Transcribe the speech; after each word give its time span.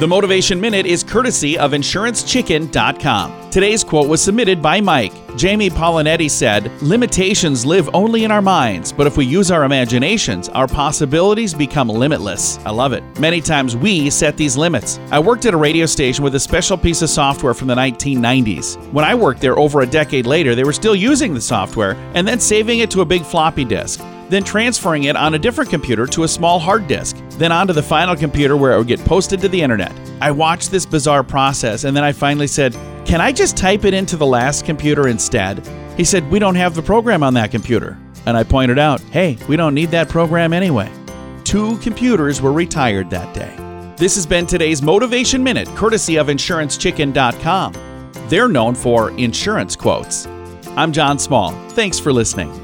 The 0.00 0.08
Motivation 0.08 0.60
Minute 0.60 0.86
is 0.86 1.04
courtesy 1.04 1.56
of 1.56 1.70
InsuranceChicken.com. 1.70 3.50
Today's 3.50 3.84
quote 3.84 4.08
was 4.08 4.20
submitted 4.20 4.60
by 4.60 4.80
Mike. 4.80 5.12
Jamie 5.36 5.70
Paolinetti 5.70 6.28
said, 6.28 6.68
Limitations 6.82 7.64
live 7.64 7.88
only 7.94 8.24
in 8.24 8.32
our 8.32 8.42
minds, 8.42 8.92
but 8.92 9.06
if 9.06 9.16
we 9.16 9.24
use 9.24 9.52
our 9.52 9.62
imaginations, 9.62 10.48
our 10.48 10.66
possibilities 10.66 11.54
become 11.54 11.88
limitless. 11.88 12.58
I 12.66 12.70
love 12.70 12.92
it. 12.92 13.04
Many 13.20 13.40
times 13.40 13.76
we 13.76 14.10
set 14.10 14.36
these 14.36 14.56
limits. 14.56 14.98
I 15.12 15.20
worked 15.20 15.46
at 15.46 15.54
a 15.54 15.56
radio 15.56 15.86
station 15.86 16.24
with 16.24 16.34
a 16.34 16.40
special 16.40 16.76
piece 16.76 17.00
of 17.00 17.08
software 17.08 17.54
from 17.54 17.68
the 17.68 17.76
1990s. 17.76 18.92
When 18.92 19.04
I 19.04 19.14
worked 19.14 19.40
there 19.40 19.56
over 19.56 19.82
a 19.82 19.86
decade 19.86 20.26
later, 20.26 20.56
they 20.56 20.64
were 20.64 20.72
still 20.72 20.96
using 20.96 21.34
the 21.34 21.40
software 21.40 21.92
and 22.14 22.26
then 22.26 22.40
saving 22.40 22.80
it 22.80 22.90
to 22.90 23.02
a 23.02 23.04
big 23.06 23.22
floppy 23.22 23.64
disk 23.64 24.00
then 24.28 24.42
transferring 24.42 25.04
it 25.04 25.16
on 25.16 25.34
a 25.34 25.38
different 25.38 25.70
computer 25.70 26.06
to 26.06 26.24
a 26.24 26.28
small 26.28 26.58
hard 26.58 26.86
disk, 26.86 27.16
then 27.38 27.52
onto 27.52 27.72
the 27.72 27.82
final 27.82 28.16
computer 28.16 28.56
where 28.56 28.72
it 28.72 28.78
would 28.78 28.86
get 28.86 29.04
posted 29.04 29.40
to 29.40 29.48
the 29.48 29.60
internet. 29.60 29.92
I 30.20 30.30
watched 30.30 30.70
this 30.70 30.86
bizarre 30.86 31.24
process 31.24 31.84
and 31.84 31.96
then 31.96 32.04
I 32.04 32.12
finally 32.12 32.46
said, 32.46 32.72
Can 33.04 33.20
I 33.20 33.32
just 33.32 33.56
type 33.56 33.84
it 33.84 33.94
into 33.94 34.16
the 34.16 34.26
last 34.26 34.64
computer 34.64 35.08
instead? 35.08 35.66
He 35.96 36.04
said, 36.04 36.30
We 36.30 36.38
don't 36.38 36.54
have 36.54 36.74
the 36.74 36.82
program 36.82 37.22
on 37.22 37.34
that 37.34 37.50
computer. 37.50 37.98
And 38.26 38.36
I 38.36 38.42
pointed 38.42 38.78
out, 38.78 39.00
Hey, 39.00 39.38
we 39.48 39.56
don't 39.56 39.74
need 39.74 39.90
that 39.90 40.08
program 40.08 40.52
anyway. 40.52 40.90
Two 41.44 41.76
computers 41.78 42.40
were 42.40 42.52
retired 42.52 43.10
that 43.10 43.34
day. 43.34 43.54
This 43.96 44.14
has 44.16 44.26
been 44.26 44.46
today's 44.46 44.82
Motivation 44.82 45.42
Minute, 45.42 45.68
courtesy 45.76 46.16
of 46.16 46.26
InsuranceChicken.com. 46.28 47.74
They're 48.28 48.48
known 48.48 48.74
for 48.74 49.10
insurance 49.18 49.76
quotes. 49.76 50.26
I'm 50.76 50.92
John 50.92 51.18
Small. 51.18 51.52
Thanks 51.70 51.98
for 52.00 52.12
listening. 52.12 52.63